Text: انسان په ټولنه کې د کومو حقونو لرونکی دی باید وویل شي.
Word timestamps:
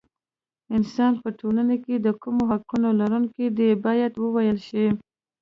انسان 0.77 1.13
په 1.23 1.29
ټولنه 1.39 1.75
کې 1.83 1.95
د 1.99 2.07
کومو 2.21 2.43
حقونو 2.51 2.89
لرونکی 2.99 3.45
دی 3.57 3.69
باید 3.85 4.13
وویل 4.17 4.57
شي. 4.67 4.85